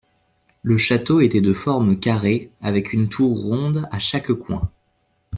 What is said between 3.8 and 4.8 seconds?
à chaque coin.